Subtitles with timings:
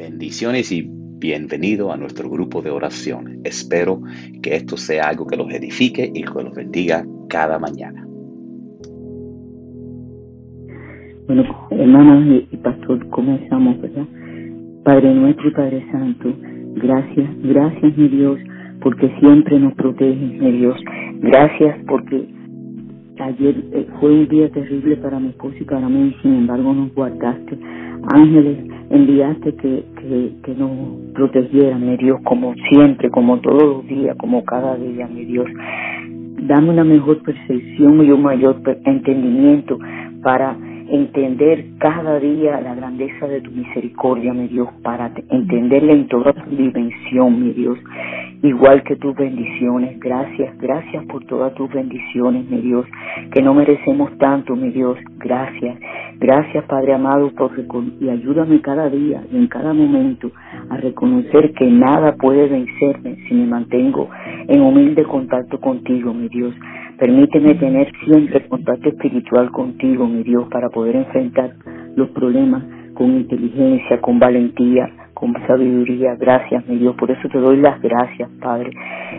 [0.00, 3.42] Bendiciones y bienvenido a nuestro grupo de oración.
[3.44, 4.00] Espero
[4.42, 8.06] que esto sea algo que los edifique y que los bendiga cada mañana.
[11.26, 14.06] Bueno, hermanos y pastor, comenzamos, ¿verdad?
[14.84, 16.34] Padre nuestro y Padre Santo,
[16.76, 18.38] gracias, gracias mi Dios,
[18.80, 20.80] porque siempre nos proteges, mi Dios.
[21.20, 22.26] Gracias porque
[23.18, 26.94] ayer eh, fue un día terrible para mi esposo y para mí, sin embargo nos
[26.94, 27.58] guardaste.
[28.14, 30.70] Ángeles, enviaste que, que, que nos
[31.14, 35.46] protegieran, mi Dios, como siempre, como todos los días, como cada día, mi Dios.
[36.42, 39.78] Dame una mejor percepción y un mayor entendimiento
[40.22, 40.56] para
[40.90, 46.50] entender cada día la grandeza de tu misericordia, mi Dios, para entenderla en toda tu
[46.50, 47.78] dimensión, mi Dios,
[48.42, 49.98] igual que tus bendiciones.
[50.00, 52.86] Gracias, gracias por todas tus bendiciones, mi Dios,
[53.32, 54.98] que no merecemos tanto, mi Dios.
[55.18, 55.78] Gracias,
[56.18, 57.52] gracias, Padre amado, por
[58.00, 60.30] y ayúdame cada día y en cada momento
[60.70, 64.08] a reconocer que nada puede vencerme si me mantengo
[64.48, 66.54] en humilde contacto contigo, mi Dios.
[67.00, 71.54] Permíteme tener siempre contacto espiritual contigo, mi Dios, para poder enfrentar
[71.96, 72.62] los problemas
[72.92, 76.14] con inteligencia, con valentía, con sabiduría.
[76.16, 76.94] Gracias, mi Dios.
[76.96, 78.70] Por eso te doy las gracias, Padre.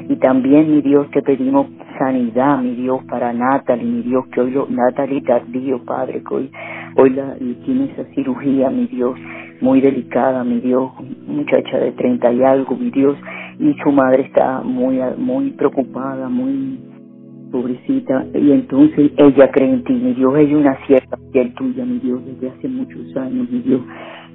[0.08, 4.52] Y también, mi Dios, te pedimos sanidad, mi Dios, para Natalie, mi Dios, que hoy
[4.52, 6.52] lo, Natalie Tardío, Padre, que hoy,
[6.98, 7.20] hoy
[7.66, 9.18] tiene esa cirugía, mi Dios,
[9.60, 10.92] muy delicada, mi Dios,
[11.26, 13.18] muchacha de treinta y algo, mi Dios,
[13.58, 16.91] y su madre está muy, muy preocupada, muy
[17.52, 21.86] pobrecita, y entonces ella cree en ti, mi Dios, ella es una cierta fiel tuya,
[21.86, 23.82] mi Dios, desde hace muchos años, mi Dios,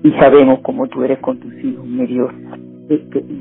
[0.02, 2.30] y sabemos cómo tú eres con tus hijos, mi Dios.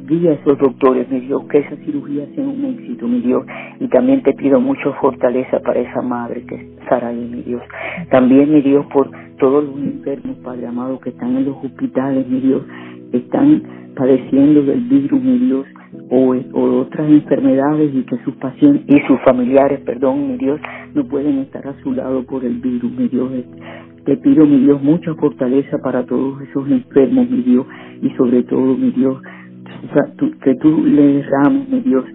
[0.08, 3.46] Guía a esos doctores, mi Dios, que esa cirugía sea un éxito, mi Dios.
[3.80, 7.62] Y también te pido mucha fortaleza para esa madre que es Saraí, mi Dios.
[8.10, 12.40] También, mi Dios, por todos los enfermos, Padre amado, que están en los hospitales, mi
[12.40, 12.64] Dios,
[13.12, 13.62] están
[13.96, 15.66] padeciendo del virus, mi Dios,
[16.10, 16.36] o,
[16.82, 20.60] otras enfermedades y que sus pacientes y sus familiares, perdón, mi Dios,
[20.94, 23.32] no pueden estar a su lado por el virus, mi Dios.
[24.06, 27.66] Te pido, mi Dios, mucha fortaleza para todos esos enfermos, mi Dios,
[28.02, 29.22] y sobre todo, mi Dios,
[30.44, 32.06] que tú le derrames, mi Dios,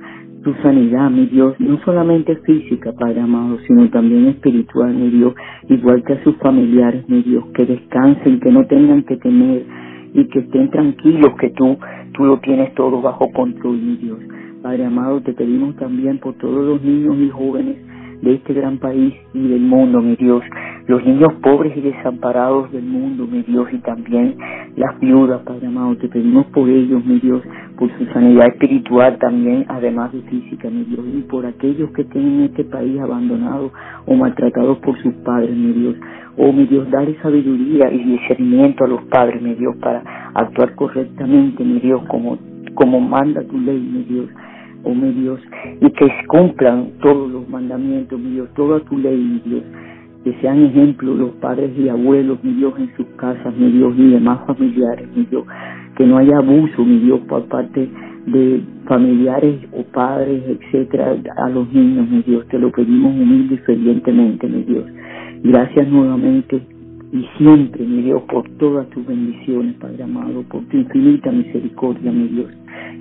[0.42, 5.34] tu sanidad, mi Dios, no solamente física, Padre amado, sino también espiritual, mi Dios,
[5.68, 9.64] igual que a sus familiares, mi Dios, que descansen, que no tengan que temer
[10.14, 11.78] y que estén tranquilos que tú,
[12.14, 14.18] tú lo tienes todo bajo control, mi Dios.
[14.62, 17.89] Padre amado, te pedimos también por todos los niños y jóvenes
[18.22, 20.42] de este gran país y del mundo, mi Dios,
[20.86, 24.36] los niños pobres y desamparados del mundo, mi Dios, y también
[24.76, 27.42] las viudas, Padre amado, te pedimos por ellos, mi Dios,
[27.78, 32.42] por su sanidad espiritual también, además de física, mi Dios, y por aquellos que tienen
[32.42, 33.72] este país abandonado
[34.06, 35.96] o maltratados por sus padres, mi Dios.
[36.36, 40.02] Oh, mi Dios, dale sabiduría y discernimiento a los padres, mi Dios, para
[40.34, 42.38] actuar correctamente, mi Dios, como,
[42.74, 44.28] como manda tu ley, mi Dios
[44.84, 45.40] oh mi Dios,
[45.80, 49.62] y que cumplan todos los mandamientos, mi Dios, toda tu ley, mi Dios,
[50.24, 54.10] que sean ejemplos los padres y abuelos, mi Dios, en sus casas, mi Dios, y
[54.10, 55.44] demás familiares, mi Dios,
[55.96, 57.88] que no haya abuso, mi Dios, por parte
[58.26, 63.58] de familiares o padres, etcétera, a los niños, mi Dios, te lo pedimos humilde y
[63.58, 64.84] fervientemente, mi Dios.
[65.42, 66.60] Gracias nuevamente
[67.12, 72.28] y siempre, mi Dios, por todas tus bendiciones, Padre amado, por tu infinita misericordia, mi
[72.28, 72.50] Dios,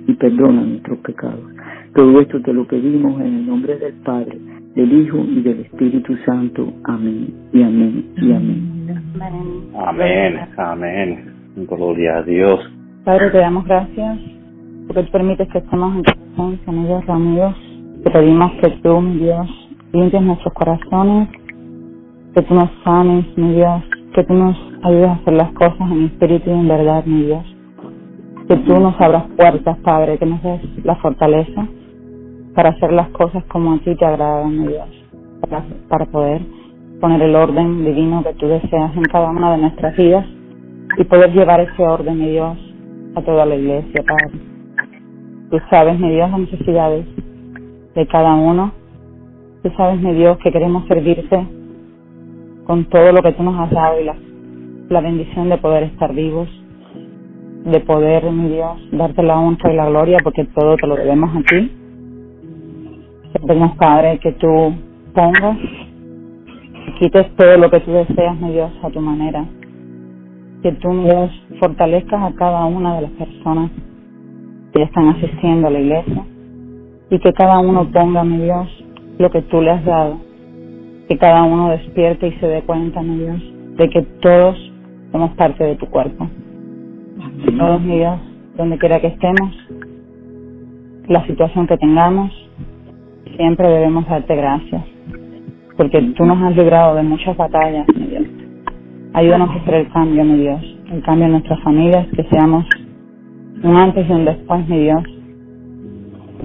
[0.06, 1.40] y perdona nuestros pecados.
[1.94, 4.38] Todo esto te lo pedimos en el nombre del Padre,
[4.74, 6.72] del Hijo y del Espíritu Santo.
[6.84, 8.80] Amén y amén y amén.
[9.74, 11.34] Amén, amén.
[11.56, 12.60] Gloria a Dios.
[13.04, 14.18] Padre, te damos gracias
[14.86, 17.54] porque tú permites que estemos en tu presencia, amigos.
[18.02, 19.46] Te pedimos que tú, mi Dios,
[19.92, 21.28] limpies nuestros corazones,
[22.34, 26.06] que tú nos sanes, mi Dios, que tú nos ayudes a hacer las cosas en
[26.06, 27.49] espíritu y en verdad, mi Dios.
[28.50, 31.68] Que tú nos abras puertas, Padre, que nos des la fortaleza
[32.52, 34.88] para hacer las cosas como a ti te agradan, mi Dios,
[35.88, 36.42] para, poder
[37.00, 40.26] poner el orden divino que tú deseas en cada una de nuestras vidas
[40.98, 42.58] y poder llevar ese orden, mi Dios,
[43.14, 44.40] a toda la iglesia, Padre.
[45.52, 47.06] Tú sabes, mi Dios, las necesidades
[47.94, 48.72] de cada uno.
[49.62, 51.46] Tú sabes, mi Dios, que queremos servirte
[52.66, 54.16] con todo lo que tú nos has dado y la,
[54.88, 56.48] la bendición de poder estar vivos,
[57.64, 61.30] de poder, mi Dios, darte la honra y la gloria, porque todo te lo debemos
[61.36, 61.70] a ti.
[63.46, 64.74] Pedimos, Padre, que tú
[65.14, 65.58] pongas
[66.86, 69.44] y quites todo lo que tú deseas, mi Dios, a tu manera.
[70.62, 73.70] Que tú, mi Dios, fortalezcas a cada una de las personas
[74.72, 76.24] que están asistiendo a la iglesia
[77.10, 78.68] y que cada uno ponga, mi Dios,
[79.18, 80.18] lo que tú le has dado.
[81.08, 83.42] Que cada uno despierte y se dé cuenta, mi Dios,
[83.76, 84.56] de que todos
[85.10, 86.28] somos parte de tu cuerpo.
[87.46, 88.20] Todos, mi Dios,
[88.56, 89.50] donde quiera que estemos,
[91.08, 92.30] la situación que tengamos,
[93.36, 94.82] siempre debemos darte gracias,
[95.76, 98.24] porque tú nos has librado de muchas batallas, mi Dios.
[99.14, 100.60] Ayúdanos a hacer el cambio, mi Dios,
[100.92, 102.66] el cambio en nuestras familias, que seamos
[103.62, 105.02] un antes y un después, mi Dios.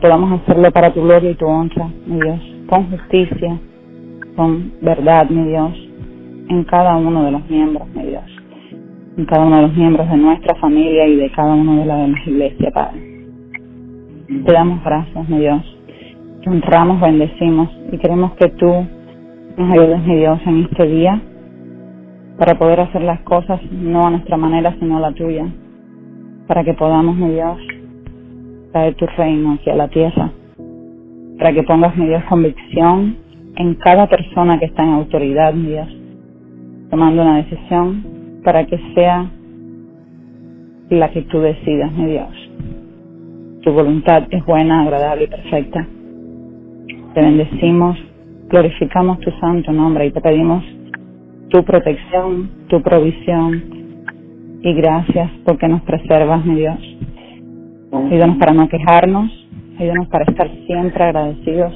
[0.01, 3.59] Podamos hacerlo para tu gloria y tu honra, mi Dios, con justicia,
[4.35, 5.73] con verdad, mi Dios,
[6.49, 8.23] en cada uno de los miembros, mi Dios,
[9.17, 11.97] en cada uno de los miembros de nuestra familia y de cada uno de la
[11.97, 13.01] demás iglesia, Padre.
[14.27, 15.77] Te damos gracias, mi Dios.
[16.43, 18.85] Te honramos, bendecimos y queremos que tú
[19.57, 21.21] nos ayudes, mi Dios, en este día
[22.37, 25.45] para poder hacer las cosas no a nuestra manera, sino a la tuya,
[26.47, 27.57] para que podamos, mi Dios,
[28.71, 30.31] traer tu reino aquí a la tierra,
[31.37, 33.17] para que pongas, mi Dios, convicción
[33.55, 35.87] en cada persona que está en autoridad, mi Dios,
[36.89, 38.14] tomando una decisión
[38.45, 39.29] para que sea
[40.89, 42.51] la que tú decidas, mi Dios.
[43.63, 45.87] Tu voluntad es buena, agradable y perfecta.
[47.15, 47.97] Te bendecimos,
[48.47, 50.63] glorificamos tu santo nombre y te pedimos
[51.49, 53.63] tu protección, tu provisión
[54.61, 56.79] y gracias porque nos preservas, mi Dios.
[57.91, 59.31] Ayúdanos para no quejarnos,
[59.79, 61.73] ayúdanos para estar siempre agradecidos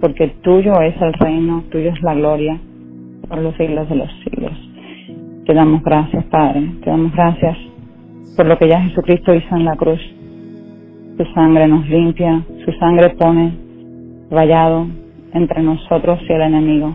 [0.00, 2.60] porque tuyo es el reino, tuyo es la gloria
[3.28, 4.67] por los siglos de los siglos.
[5.48, 7.56] Te damos gracias, Padre, te damos gracias
[8.36, 9.98] por lo que ya Jesucristo hizo en la cruz.
[11.16, 13.56] Su sangre nos limpia, su sangre pone
[14.30, 14.86] vallado
[15.32, 16.94] entre nosotros y el enemigo.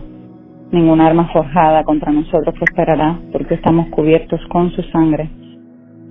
[0.70, 5.28] Ninguna arma forjada contra nosotros prosperará porque estamos cubiertos con su sangre.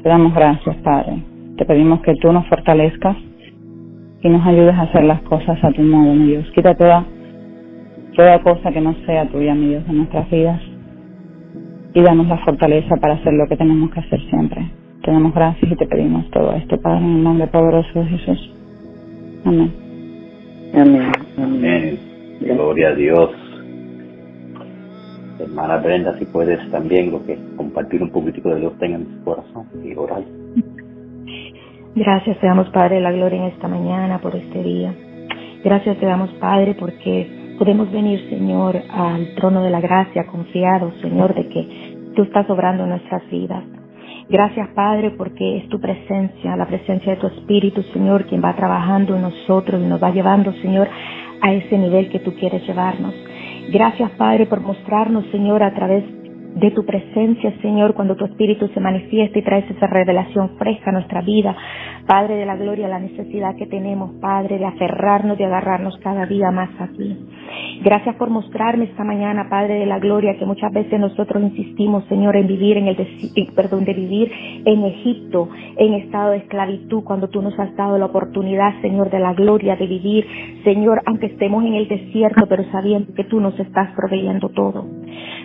[0.04, 1.24] Te damos gracias, Padre.
[1.58, 3.16] Te pedimos que tú nos fortalezcas
[4.22, 6.52] y nos ayudes a hacer las cosas a tu modo, mi Dios.
[6.54, 7.06] Quita toda,
[8.18, 10.73] toda cosa que no sea tuya, mi Dios, de nuestras vidas
[11.94, 14.70] y danos la fortaleza para hacer lo que tenemos que hacer siempre.
[15.04, 18.54] Te damos gracias y te pedimos todo esto, Padre, en el nombre poderoso de Jesús.
[19.46, 19.74] Amén.
[20.74, 21.12] Amén.
[21.38, 22.00] Amén.
[22.40, 23.30] Gloria a Dios.
[25.40, 29.24] Hermana Brenda, si puedes también lo que compartir un poquitico de Dios tenga en tu
[29.24, 30.24] corazón y orar.
[31.96, 34.94] Gracias te damos, Padre, la gloria en esta mañana por este día.
[35.64, 41.36] Gracias te damos, Padre, porque podemos venir, Señor, al trono de la gracia, confiados, Señor,
[41.36, 41.83] de que
[42.16, 43.64] tú estás obrando en nuestras vidas.
[44.30, 49.16] Gracias, Padre, porque es tu presencia, la presencia de tu Espíritu, Señor, quien va trabajando
[49.16, 50.88] en nosotros y nos va llevando, Señor,
[51.42, 53.14] a ese nivel que tú quieres llevarnos.
[53.72, 56.23] Gracias, Padre, por mostrarnos, Señor, a través de
[56.72, 61.22] tu presencia, Señor, cuando tu Espíritu se manifiesta y traes esa revelación fresca a nuestra
[61.22, 61.56] vida.
[62.08, 66.52] Padre de la gloria, la necesidad que tenemos, Padre, de aferrarnos, de agarrarnos cada día
[66.52, 67.18] más a ti.
[67.84, 72.36] Gracias por mostrarme esta mañana, Padre de la gloria, que muchas veces nosotros insistimos, Señor,
[72.36, 72.98] en vivir en el
[73.56, 74.32] perdón, de vivir
[74.66, 79.20] en Egipto, en estado de esclavitud, cuando tú nos has dado la oportunidad, Señor, de
[79.20, 80.26] la gloria, de vivir,
[80.64, 84.86] Señor, aunque estemos en el desierto, pero sabiendo que tú nos estás proveyendo todo.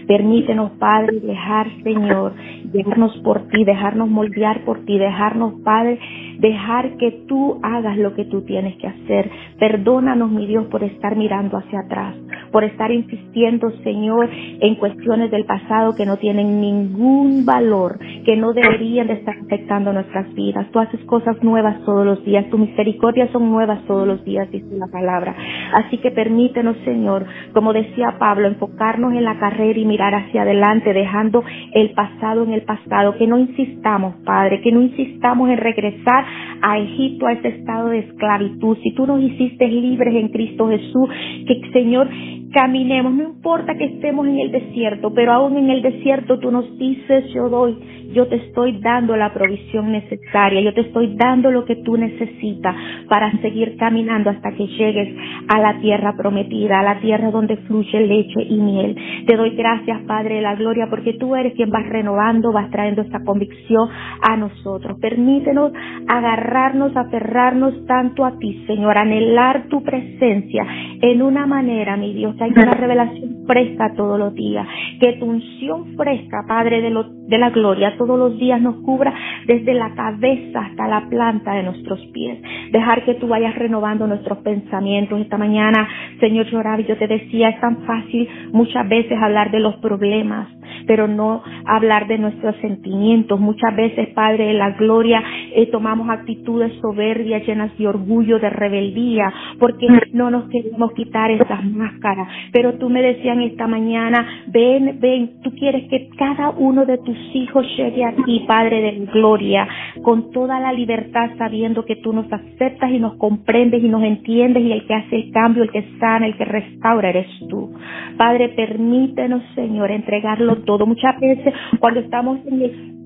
[0.07, 2.35] Permítenos, Padre, dejar, Señor,
[2.65, 5.99] dejarnos por ti, dejarnos moldear por ti, dejarnos, Padre,
[6.39, 9.31] dejar que tú hagas lo que tú tienes que hacer.
[9.59, 12.15] Perdónanos, mi Dios, por estar mirando hacia atrás,
[12.53, 18.53] por estar insistiendo, Señor, en cuestiones del pasado que no tienen ningún valor, que no
[18.53, 20.71] deberían de estar afectando nuestras vidas.
[20.71, 24.77] Tú haces cosas nuevas todos los días, tus misericordias son nuevas todos los días, dice
[24.77, 25.35] la palabra.
[25.75, 30.88] Así que permítenos, Señor, como decía Pablo, enfocarnos en la carrera y mirar hacia adelante,
[30.93, 36.25] dejando el pasado en el pasado, que no insistamos, Padre, que no insistamos en regresar
[36.63, 38.77] a Egipto, a ese estado de esclavitud.
[38.83, 41.09] Si tú nos hiciste libres en Cristo Jesús,
[41.47, 42.09] que Señor,
[42.53, 46.79] caminemos, no importa que estemos en el desierto, pero aún en el desierto tú nos
[46.79, 47.77] dices, yo doy,
[48.13, 52.75] yo te estoy dando la provisión necesaria, yo te estoy dando lo que tú necesitas
[53.09, 55.15] para seguir caminando hasta que llegues
[55.49, 58.97] a la tierra prometida, a la tierra donde fluye leche y miel.
[59.27, 63.03] Te doy gracias, Padre de la Gloria, porque tú eres quien vas renovando, vas trayendo
[63.03, 63.89] esta convicción
[64.23, 64.99] a nosotros.
[65.01, 65.73] Permítenos
[66.07, 70.65] agarrarnos, aferrarnos tanto a ti, Señor, anhelar tu presencia
[71.01, 74.67] en una manera, mi Dios, que hay una revelación fresca todos los días,
[75.01, 76.91] que tu unción fresca, Padre de,
[77.27, 79.13] de la Gloria, todos los días nos cubra
[79.47, 82.39] desde la cabeza hasta la planta de nuestros pies.
[82.71, 85.21] Dejar que tú vayas renovando nuestros pensamientos.
[85.21, 85.89] Esta mañana,
[86.21, 90.49] Señor lloraba y yo te decía, es tan fácil muchas veces hablar de los problemas,
[90.87, 93.39] pero no hablar de nuestros sentimientos.
[93.39, 95.23] Muchas veces, Padre de la Gloria,
[95.55, 101.65] eh, tomamos actitudes soberbias, llenas de orgullo, de rebeldía, porque no nos queremos quitar esas
[101.65, 102.29] máscaras.
[102.53, 107.17] Pero tú me decías esta mañana, ven, ven, tú quieres que cada uno de tus
[107.35, 109.69] hijos llegue aquí, Padre de gloria,
[110.03, 114.63] con toda la libertad, sabiendo que tú nos aceptas y nos comprendes y nos entiendes
[114.63, 117.73] y el que hace el cambio, el que sana, el que restaura eres tú.
[118.17, 120.87] Padre, permítenos, Señor, entregarlo todo.
[120.87, 122.98] Muchas veces cuando estamos en el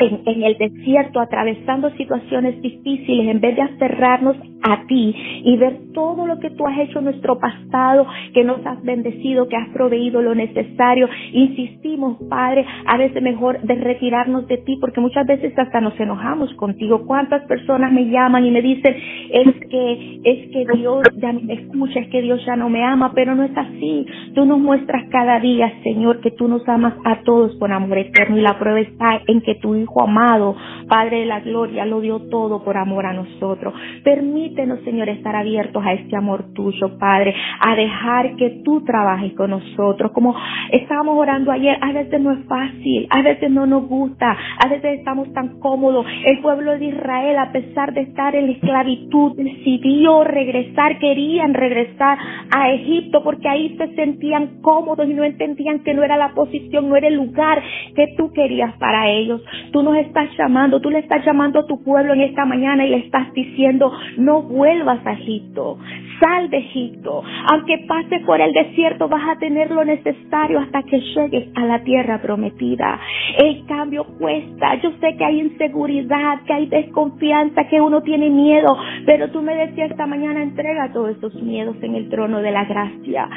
[0.00, 6.26] en, el desierto, atravesando situaciones difíciles, en vez de aferrarnos a ti y ver todo
[6.26, 10.22] lo que tú has hecho en nuestro pasado, que nos has bendecido, que has proveído
[10.22, 15.80] lo necesario, insistimos, Padre, a veces mejor de retirarnos de ti, porque muchas veces hasta
[15.80, 17.06] nos enojamos contigo.
[17.06, 18.94] ¿Cuántas personas me llaman y me dicen,
[19.30, 22.84] es que, es que Dios ya no me escucha, es que Dios ya no me
[22.84, 24.06] ama, pero no es así.
[24.34, 28.38] Tú nos muestras cada día, Señor, que tú nos amas a todos con amor eterno
[28.38, 30.56] y la prueba está en que tu Hijo amado,
[30.88, 33.74] Padre de la gloria, lo dio todo por amor a nosotros.
[34.04, 39.50] Permítenos, Señor, estar abiertos a este amor tuyo, Padre, a dejar que tú trabajes con
[39.50, 40.12] nosotros.
[40.12, 40.34] Como
[40.70, 44.98] estábamos orando ayer, a veces no es fácil, a veces no nos gusta, a veces
[44.98, 46.06] estamos tan cómodos.
[46.24, 52.18] El pueblo de Israel, a pesar de estar en la esclavitud, decidió regresar, querían regresar
[52.50, 56.88] a Egipto porque ahí se sentían cómodos y no entendían que no era la posición,
[56.88, 57.62] no era el lugar
[57.94, 59.37] que tú querías para ellos.
[59.72, 62.90] Tú nos estás llamando, tú le estás llamando a tu pueblo en esta mañana y
[62.90, 65.78] le estás diciendo, no vuelvas a Egipto,
[66.20, 67.22] sal de Egipto.
[67.50, 71.82] Aunque pases por el desierto, vas a tener lo necesario hasta que llegues a la
[71.84, 72.98] tierra prometida.
[73.38, 74.74] El cambio cuesta.
[74.82, 78.76] Yo sé que hay inseguridad, que hay desconfianza, que uno tiene miedo,
[79.06, 82.64] pero tú me decías esta mañana, entrega todos esos miedos en el trono de la
[82.64, 83.28] gracia.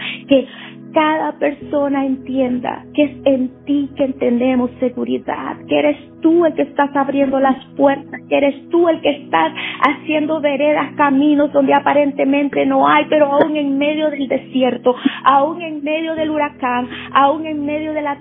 [0.93, 6.63] Cada persona entienda que es en ti que entendemos seguridad, que eres tú el que
[6.63, 12.65] estás abriendo las puertas, que eres tú el que estás haciendo veredas, caminos donde aparentemente
[12.65, 17.65] no hay, pero aún en medio del desierto, aún en medio del huracán, aún en
[17.65, 18.17] medio de la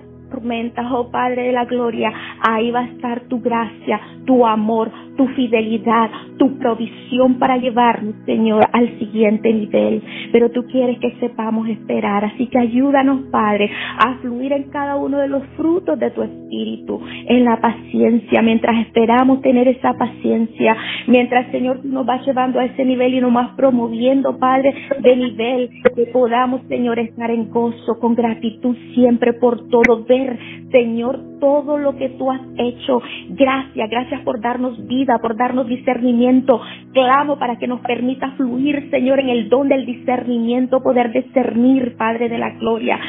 [0.91, 6.09] oh Padre de la gloria, ahí va a estar tu gracia, tu amor, tu fidelidad,
[6.37, 10.01] tu provisión para llevarnos, Señor, al siguiente nivel.
[10.31, 15.17] Pero tú quieres que sepamos esperar, así que ayúdanos, Padre, a fluir en cada uno
[15.17, 20.75] de los frutos de tu espíritu, en la paciencia, mientras esperamos tener esa paciencia,
[21.07, 25.15] mientras, Señor, tú nos vas llevando a ese nivel y nos vas promoviendo, Padre, de
[25.15, 30.30] nivel, que podamos, Señor, estar en gozo, con gratitud siempre por todo, ver,
[30.71, 33.01] Señor, todo lo que tú has hecho.
[33.29, 36.61] Gracias, gracias por darnos vida, por darnos discernimiento.
[36.93, 42.29] Clamo para que nos permita fluir, Señor, en el don del discernimiento, poder discernir, Padre
[42.29, 42.99] de la gloria.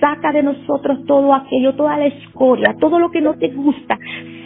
[0.00, 3.98] Saca de nosotros todo aquello, toda la escoria, todo lo que no te gusta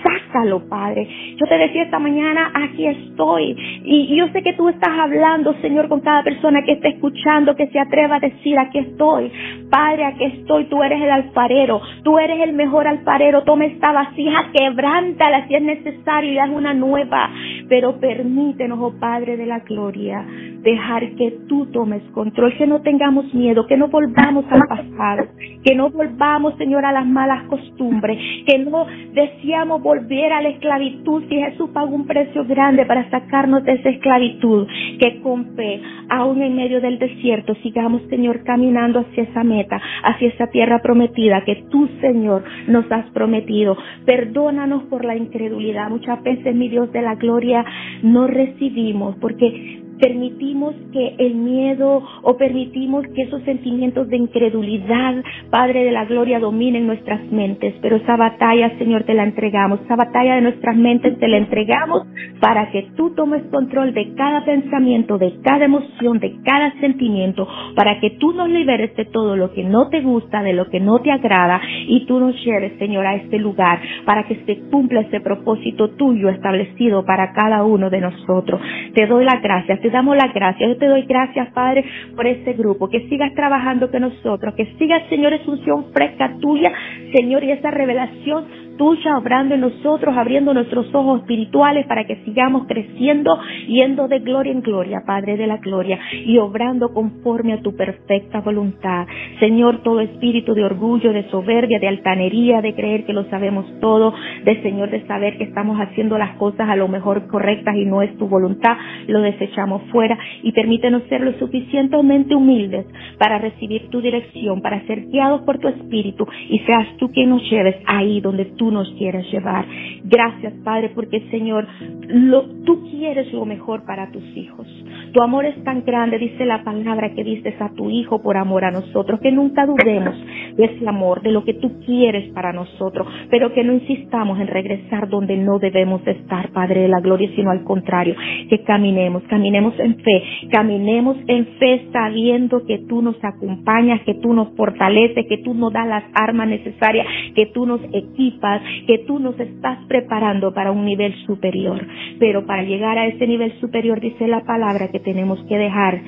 [0.03, 1.09] sácalo, Padre.
[1.37, 3.57] Yo te decía esta mañana, aquí estoy.
[3.85, 7.69] Y yo sé que tú estás hablando, Señor, con cada persona que esté escuchando, que
[7.69, 9.31] se atreva a decir, aquí estoy.
[9.71, 10.65] Padre, aquí estoy.
[10.65, 11.81] Tú eres el alfarero.
[12.03, 13.43] Tú eres el mejor alfarero.
[13.43, 17.31] Toma esta vasija, quebrántala si es necesario y haz una nueva.
[17.69, 20.25] Pero permítenos, oh Padre de la gloria,
[20.63, 25.29] dejar que tú tomes control, que no tengamos miedo, que no volvamos al pasado,
[25.65, 31.25] que no volvamos, Señor, a las malas costumbres, que no deseamos volver a la esclavitud
[31.29, 34.67] si Jesús pagó un precio grande para sacarnos de esa esclavitud,
[34.99, 40.29] que con fe, aún en medio del desierto, sigamos, Señor, caminando hacia esa meta, hacia
[40.29, 43.77] esa tierra prometida que tú, Señor, nos has prometido.
[44.05, 45.89] Perdónanos por la incredulidad.
[45.91, 47.65] Muchas veces, mi Dios de la gloria,
[48.03, 55.85] no recibimos porque permitimos que el miedo o permitimos que esos sentimientos de incredulidad, Padre
[55.85, 57.75] de la Gloria, dominen nuestras mentes.
[57.81, 59.81] Pero esa batalla, Señor, te la entregamos.
[59.83, 62.07] Esa batalla de nuestras mentes te la entregamos
[62.41, 68.01] para que tú tomes control de cada pensamiento, de cada emoción, de cada sentimiento, para
[68.01, 71.01] que tú nos liberes de todo lo que no te gusta, de lo que no
[71.01, 75.21] te agrada y tú nos lleves, Señor, a este lugar para que se cumpla ese
[75.21, 78.61] propósito tuyo establecido para cada uno de nosotros.
[78.95, 80.69] Te doy las gracias damos las gracias.
[80.69, 81.85] Yo te doy gracias, Padre,
[82.17, 82.89] por este grupo.
[82.89, 84.55] Que sigas trabajando con nosotros.
[84.55, 86.73] Que sigas, Señor, esa unción fresca tuya,
[87.15, 88.47] Señor, y esa revelación
[88.81, 94.53] tuya obrando en nosotros, abriendo nuestros ojos espirituales para que sigamos creciendo, yendo de gloria
[94.53, 99.07] en gloria, Padre de la gloria, y obrando conforme a tu perfecta voluntad.
[99.39, 104.15] Señor, todo espíritu de orgullo, de soberbia, de altanería, de creer que lo sabemos todo,
[104.47, 108.01] de Señor, de saber que estamos haciendo las cosas a lo mejor correctas y no
[108.01, 112.87] es tu voluntad, lo desechamos fuera y permítenos ser lo suficientemente humildes
[113.19, 117.43] para recibir tu dirección, para ser guiados por tu espíritu y seas tú quien nos
[117.51, 119.65] lleves ahí donde tú nos quieres llevar.
[120.05, 121.67] Gracias, Padre, porque Señor,
[122.09, 124.67] lo, tú quieres lo mejor para tus hijos.
[125.13, 128.65] Tu amor es tan grande, dice la palabra que dices a tu Hijo por amor
[128.65, 130.15] a nosotros, que nunca dudemos
[130.57, 134.47] de ese amor, de lo que tú quieres para nosotros, pero que no insistamos en
[134.47, 138.15] regresar donde no debemos estar, Padre de la Gloria, sino al contrario,
[138.49, 144.33] que caminemos, caminemos en fe, caminemos en fe sabiendo que tú nos acompañas, que tú
[144.33, 149.19] nos fortaleces, que tú nos das las armas necesarias, que tú nos equipas, que tú
[149.19, 151.87] nos estás preparando para un nivel superior.
[152.19, 156.01] Pero para llegar a ese nivel superior, dice la palabra, que tenemos que dejar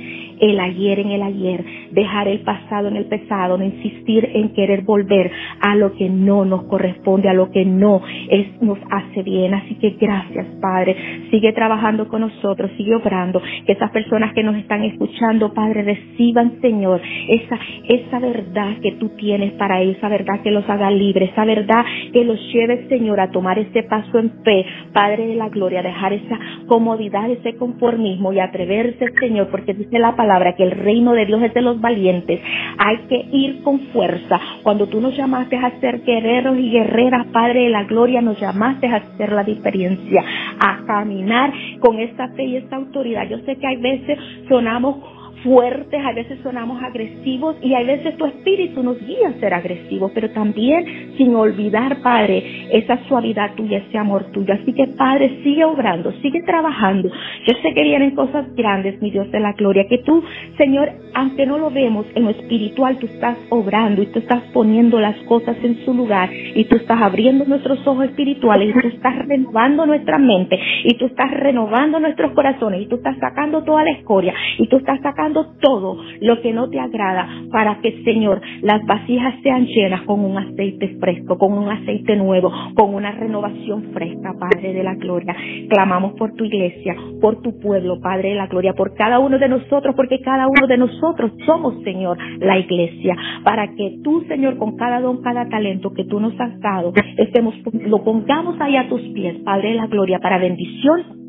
[0.42, 4.82] el ayer en el ayer, dejar el pasado en el pasado, no insistir en querer
[4.82, 5.30] volver
[5.60, 9.54] a lo que no nos corresponde, a lo que no es, nos hace bien.
[9.54, 10.96] Así que gracias, Padre.
[11.30, 13.40] Sigue trabajando con nosotros, sigue obrando.
[13.66, 17.56] Que esas personas que nos están escuchando, Padre, reciban, Señor, esa,
[17.88, 21.84] esa verdad que tú tienes para ellos, esa verdad que los haga libres, esa verdad
[22.12, 26.12] que los lleve, Señor, a tomar ese paso en fe, Padre de la gloria, dejar
[26.12, 31.26] esa comodidad, ese conformismo y atreverse, Señor, porque dice la palabra que el reino de
[31.26, 32.40] Dios es de los valientes.
[32.78, 34.40] Hay que ir con fuerza.
[34.62, 38.86] Cuando tú nos llamaste a ser guerreros y guerreras, Padre de la gloria, nos llamaste
[38.88, 40.24] a hacer la diferencia,
[40.58, 43.28] a caminar con esta fe y esta autoridad.
[43.28, 44.96] Yo sé que hay veces sonamos
[45.42, 50.12] fuertes, a veces sonamos agresivos y a veces tu espíritu nos guía a ser agresivos,
[50.14, 54.54] pero también sin olvidar, Padre, esa suavidad tuya, ese amor tuyo.
[54.54, 57.08] Así que, Padre, sigue obrando, sigue trabajando.
[57.08, 60.22] Yo sé que vienen cosas grandes, mi Dios de la gloria, que tú,
[60.56, 65.00] Señor, aunque no lo vemos en lo espiritual, tú estás obrando y tú estás poniendo
[65.00, 69.26] las cosas en su lugar y tú estás abriendo nuestros ojos espirituales y tú estás
[69.26, 73.90] renovando nuestra mente y tú estás renovando nuestros corazones y tú estás sacando toda la
[73.90, 78.84] escoria y tú estás sacando todo lo que no te agrada para que, Señor, las
[78.86, 84.34] vasijas sean llenas con un aceite fresco, con un aceite nuevo, con una renovación fresca,
[84.38, 85.34] Padre de la Gloria.
[85.68, 89.48] Clamamos por tu iglesia, por tu pueblo, Padre de la Gloria, por cada uno de
[89.48, 94.76] nosotros, porque cada uno de nosotros somos, Señor, la iglesia, para que tú, Señor, con
[94.76, 99.00] cada don, cada talento que tú nos has dado, estemos, lo pongamos ahí a tus
[99.14, 101.21] pies, Padre de la Gloria, para bendición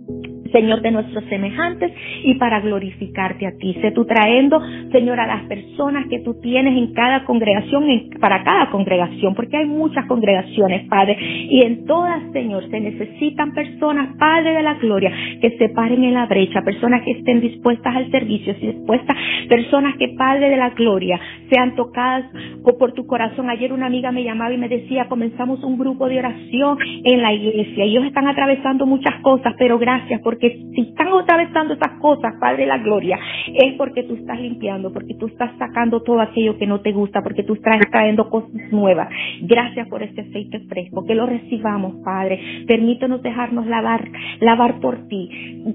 [0.54, 1.92] Señor, de nuestros semejantes
[2.24, 3.76] y para glorificarte a ti.
[3.82, 4.62] Sé tú trayendo,
[4.92, 7.84] Señor, a las personas que tú tienes en cada congregación,
[8.20, 14.16] para cada congregación, porque hay muchas congregaciones, Padre, y en todas, Señor, se necesitan personas,
[14.18, 15.12] Padre de la gloria,
[15.42, 19.18] que se paren en la brecha, personas que estén dispuestas al servicio, dispuestas,
[19.50, 21.20] personas que, Padre de la gloria,
[21.52, 22.26] sean tocadas
[22.80, 23.50] por tu corazón.
[23.50, 27.34] Ayer una amiga me llamaba y me decía, comenzamos un grupo de oración en la
[27.34, 27.84] iglesia.
[27.84, 32.68] Ellos están atravesando muchas cosas, pero gracias porque si están atravesando esas cosas, Padre de
[32.68, 36.82] la Gloria, es porque tú estás limpiando, porque tú estás sacando todo aquello que no
[36.82, 39.10] te gusta, porque tú estás trayendo cosas nuevas.
[39.42, 42.66] Gracias por este aceite fresco, que lo recibamos, Padre.
[42.68, 45.30] Permítanos dejarnos lavar, lavar por ti,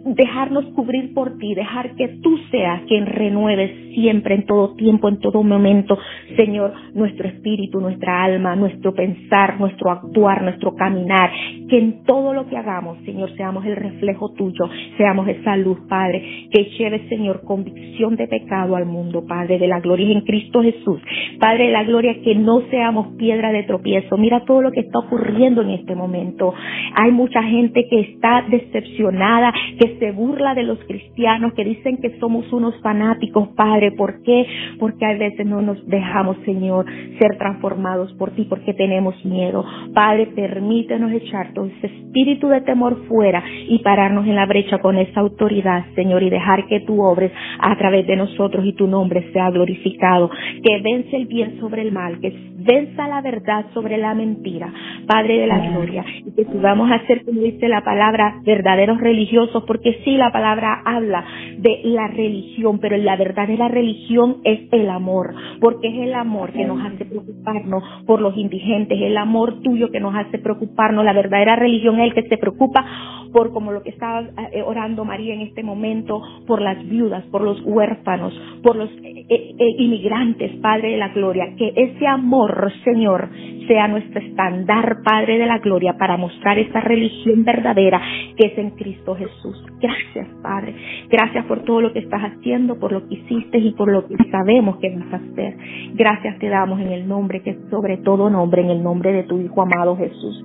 [0.05, 5.19] dejarnos cubrir por ti, dejar que tú seas quien renueves siempre, en todo tiempo, en
[5.19, 5.99] todo momento,
[6.37, 11.31] Señor, nuestro espíritu, nuestra alma, nuestro pensar, nuestro actuar, nuestro caminar,
[11.69, 14.58] que en todo lo que hagamos, Señor, seamos el reflejo tuyo
[14.97, 19.81] seamos esa luz, Padre, que lleve, Señor, convicción de pecado al mundo, Padre, de la
[19.81, 21.01] gloria en Cristo Jesús.
[21.39, 24.17] Padre de la gloria, que no seamos piedra de tropiezo.
[24.17, 26.53] Mira todo lo que está ocurriendo en este momento.
[26.95, 32.19] Hay mucha gente que está decepcionada, que se burla de los cristianos, que dicen que
[32.19, 33.93] somos unos fanáticos, Padre.
[33.93, 34.47] ¿Por qué?
[34.79, 36.87] Porque a veces no nos dejamos, Señor,
[37.19, 39.65] ser transformados por ti, porque tenemos miedo.
[39.95, 44.97] Padre, permítenos echar todo ese espíritu de temor fuera y pararnos en la brecha con
[44.99, 49.33] esa autoridad, Señor, y dejar que tú obres a través de nosotros y tu nombre
[49.33, 50.31] sea glorificado.
[50.63, 54.73] Que vence el bien sobre el mal, que venza la verdad sobre la mentira,
[55.09, 56.05] Padre de la gloria.
[56.25, 60.83] Y que vamos a ser, como dice la palabra, verdaderos religiosos, porque sí, la palabra
[60.85, 61.25] habla
[61.59, 66.65] de la religión, pero la verdadera religión es el amor, porque es el amor que
[66.65, 71.57] nos hace preocuparnos por los indigentes, el amor tuyo que nos hace preocuparnos, la verdadera
[71.57, 72.85] religión es el que se preocupa
[73.33, 77.43] por como lo que estaba eh, orando María en este momento, por las viudas, por
[77.43, 83.29] los huérfanos, por los eh, eh, inmigrantes, Padre de la Gloria, que ese amor, Señor,
[83.67, 88.01] sea nuestro estándar, Padre de la Gloria, para mostrar esa religión verdadera
[88.37, 89.63] que es en Cristo Jesús.
[89.81, 90.75] Gracias, Padre.
[91.09, 94.17] Gracias por todo lo que estás haciendo, por lo que hiciste y por lo que
[94.31, 95.57] sabemos que vas a hacer.
[95.95, 99.25] Gracias te damos en el nombre que es sobre todo nombre, en el nombre de
[99.25, 100.45] tu Hijo amado Jesús.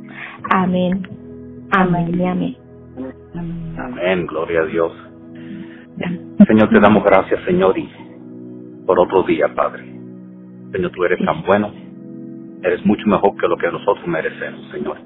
[0.49, 1.07] Amén.
[1.71, 2.62] Amén y amén.
[3.35, 4.91] Amén, gloria a Dios.
[6.47, 7.89] Señor, te damos gracias, Señor, y
[8.85, 9.83] por otro día, Padre.
[10.71, 11.73] Señor, tú eres tan bueno.
[12.63, 14.97] eres mucho mejor que lo que nosotros merecemos, Señor.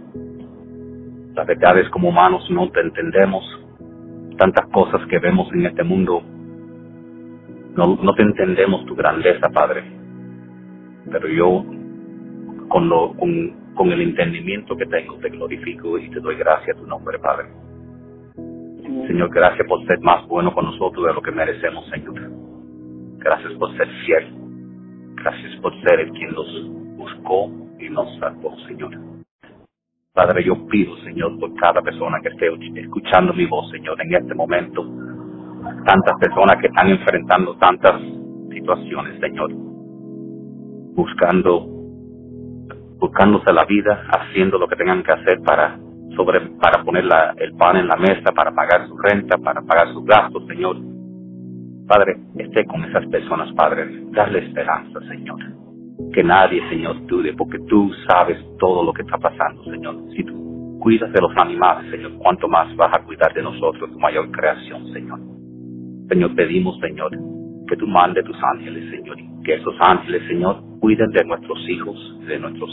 [1.36, 3.44] La verdad es como humanos no te entendemos.
[4.38, 6.22] Tantas cosas que vemos en este mundo,
[7.76, 9.84] no, no te entendemos tu grandeza, Padre.
[11.12, 11.66] Pero yo,
[12.68, 16.80] con, lo, con, con el entendimiento que tengo, te glorifico y te doy gracias a
[16.80, 17.67] tu nombre, Padre.
[18.88, 22.16] Señor, gracias por ser más bueno con nosotros de lo que merecemos, Señor.
[23.18, 24.34] Gracias por ser fiel.
[25.16, 28.92] Gracias por ser el quien nos buscó y nos salvó, Señor.
[30.14, 32.48] Padre, yo pido, Señor, por cada persona que esté
[32.80, 34.84] escuchando mi voz, Señor, en este momento.
[35.86, 38.02] Tantas personas que están enfrentando tantas
[38.52, 39.52] situaciones, Señor.
[40.96, 41.68] Buscando,
[43.00, 45.78] buscándose la vida, haciendo lo que tengan que hacer para
[46.26, 50.06] para poner la, el pan en la mesa, para pagar su renta, para pagar sus
[50.06, 50.78] gastos, Señor.
[51.88, 53.88] Padre, esté con esas personas, Padre.
[54.12, 55.40] Darle esperanza, Señor.
[56.14, 59.96] Que nadie, Señor, dude, porque tú sabes todo lo que está pasando, Señor.
[60.16, 64.00] Si tú cuidas de los animales, Señor, ¿cuánto más vas a cuidar de nosotros, tu
[64.00, 65.20] mayor creación, Señor?
[66.10, 67.12] Señor, pedimos, Señor,
[67.68, 72.40] que tú mandes tus ángeles, Señor, que esos ángeles, Señor, cuiden de nuestros hijos, de
[72.40, 72.70] nuestros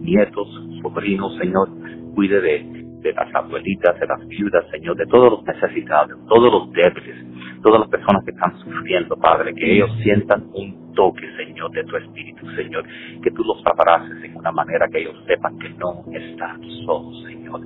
[0.00, 0.48] nietos,
[0.82, 1.68] sobrinos, Señor,
[2.14, 2.75] cuide de,
[3.06, 7.16] de las abuelitas, de las viudas, Señor, de todos los necesitados, todos los débiles,
[7.62, 11.96] todas las personas que están sufriendo, Padre, que ellos sientan un toque, Señor, de tu
[11.96, 12.84] Espíritu, Señor,
[13.22, 17.60] que tú los abraces en una manera que ellos sepan que no están solos, Señor.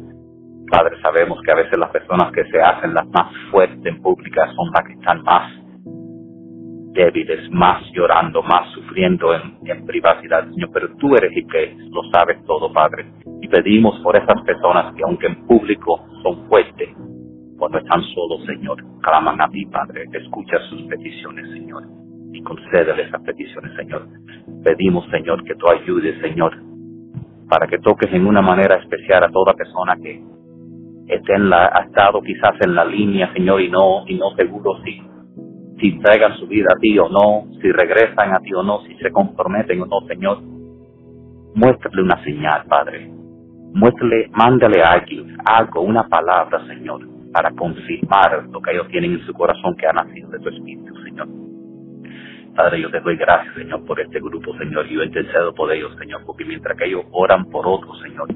[0.70, 4.46] Padre, sabemos que a veces las personas que se hacen las más fuertes en pública
[4.54, 5.59] son las que están más
[6.92, 12.42] débiles, más llorando, más sufriendo en, privacidad, Señor, pero tú eres el que lo sabes
[12.44, 13.06] todo, Padre.
[13.40, 16.88] Y pedimos por esas personas que aunque en público son fuertes,
[17.58, 21.84] cuando están solos, Señor, claman a ti, Padre, escucha sus peticiones, Señor,
[22.32, 24.06] y concédele esas peticiones, Señor.
[24.64, 26.56] Pedimos, Señor, que tú ayudes, Señor,
[27.48, 30.22] para que toques en una manera especial a toda persona que
[31.08, 34.80] esté en la, ha estado quizás en la línea, Señor, y no, y no seguro
[34.84, 35.02] si,
[35.80, 38.94] si entregan su vida a ti o no, si regresan a ti o no, si
[38.96, 40.40] se comprometen o no, Señor.
[41.54, 43.10] Muéstrale una señal, Padre,
[43.72, 49.26] Muéstrale, mándale a alguien algo, una palabra, Señor, para confirmar lo que ellos tienen en
[49.26, 51.28] su corazón que ha nacido de tu Espíritu, Señor.
[52.56, 56.22] Padre, yo te doy gracias, Señor, por este grupo, Señor, yo intercedo por ellos, Señor,
[56.26, 58.28] porque mientras que ellos oran por otros, Señor,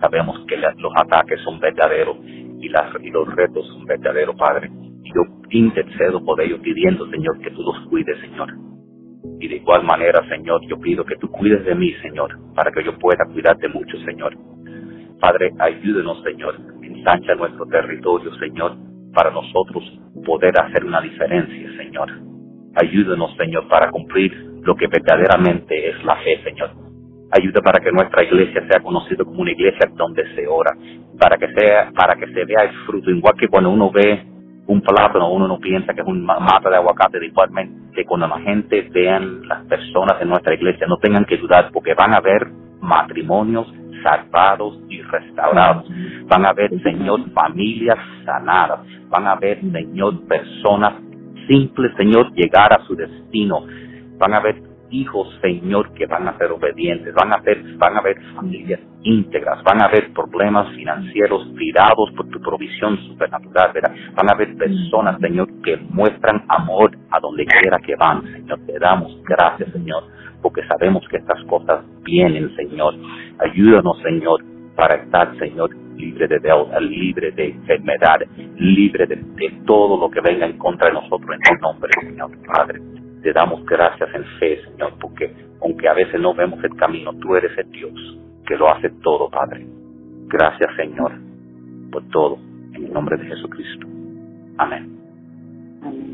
[0.00, 4.68] sabemos que los ataques son verdaderos y, las, y los retos son verdaderos, Padre.
[5.04, 8.52] Yo intercedo por ellos pidiendo, Señor, que tú los cuides, Señor.
[9.40, 12.84] Y de igual manera, Señor, yo pido que tú cuides de mí, Señor, para que
[12.84, 14.36] yo pueda cuidarte mucho, Señor.
[15.20, 18.76] Padre, ayúdenos, Señor, ensancha nuestro territorio, Señor,
[19.14, 19.84] para nosotros
[20.24, 22.08] poder hacer una diferencia, Señor.
[22.74, 26.70] Ayúdenos, Señor, para cumplir lo que verdaderamente es la fe, Señor.
[27.30, 30.72] Ayuda para que nuestra iglesia sea conocida como una iglesia donde se ora,
[31.18, 34.31] para que sea, para que se vea el fruto, igual que cuando uno ve
[34.66, 38.38] un plátano, uno no piensa que es un mata de aguacate, igualmente que cuando la
[38.40, 42.48] gente vean las personas en nuestra iglesia no tengan que dudar porque van a ver
[42.80, 43.66] matrimonios
[44.02, 45.84] salvados y restaurados.
[46.26, 48.80] Van a ver, Señor, familias sanadas.
[49.08, 50.94] Van a ver, Señor, personas
[51.48, 53.64] simples, Señor, llegar a su destino.
[54.18, 57.14] Van a ver hijos, Señor, que van a ser obedientes.
[57.14, 59.62] Van a ver, van a ver familias íntegras.
[59.64, 63.72] Van a ver problemas financieros tirados por tu provisión supernatural.
[63.72, 63.94] ¿verdad?
[64.14, 68.22] Van a ver personas, Señor, que muestran amor a donde quiera que van.
[68.22, 70.04] Señor, te damos gracias, Señor
[70.42, 72.94] porque sabemos que estas cosas vienen, Señor.
[73.38, 78.20] Ayúdanos, Señor, para estar, Señor, libre de deuda, libre de enfermedad,
[78.56, 79.16] libre de,
[79.66, 83.01] todo lo que venga en contra de nosotros en tu nombre, Señor Padre.
[83.22, 87.36] Te damos gracias en fe, Señor, porque aunque a veces no vemos el camino, tú
[87.36, 89.66] eres el Dios que lo hace todo, Padre.
[90.26, 91.12] Gracias, Señor,
[91.90, 92.38] por todo,
[92.74, 93.86] en el nombre de Jesucristo.
[94.58, 94.98] Amén.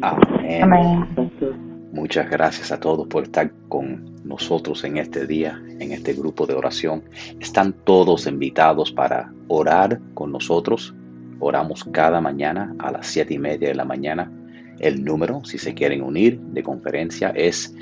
[0.02, 0.62] Amén.
[0.62, 1.32] Amén.
[1.92, 6.54] Muchas gracias a todos por estar con nosotros en este día, en este grupo de
[6.54, 7.02] oración.
[7.40, 10.94] Están todos invitados para orar con nosotros.
[11.40, 14.30] Oramos cada mañana a las siete y media de la mañana.
[14.80, 17.74] El número, si se quieren unir de conferencia, es,